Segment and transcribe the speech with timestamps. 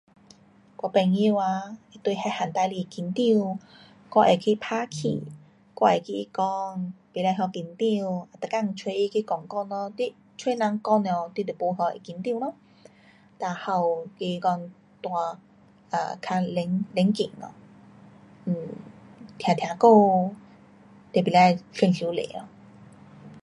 [0.81, 3.59] 我朋友啊对那样事情紧张，
[4.09, 5.21] 我会去打气，
[5.75, 12.55] 我会跟他讲不可那紧张，每天找他去讲讲咯，你找人讲了，你就不会讲会紧张咯。
[13.37, 14.71] 哒还有跟他讲
[15.91, 17.51] 得较冷，冷静咯
[18.47, 18.55] ，um
[19.37, 19.87] 听听歌。
[21.13, 21.37] 你不可
[21.73, 22.47] 想太多。